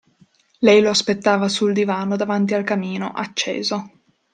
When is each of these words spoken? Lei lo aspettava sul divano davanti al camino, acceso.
Lei 0.57 0.81
lo 0.81 0.89
aspettava 0.89 1.47
sul 1.47 1.73
divano 1.73 2.15
davanti 2.15 2.55
al 2.55 2.63
camino, 2.63 3.11
acceso. 3.11 3.91